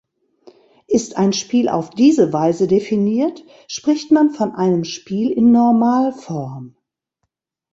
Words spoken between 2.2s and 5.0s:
Weise definiert, spricht man von einem